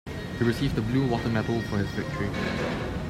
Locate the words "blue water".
0.81-1.29